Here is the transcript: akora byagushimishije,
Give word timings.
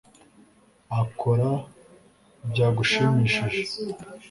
akora 1.01 1.49
byagushimishije, 2.49 3.61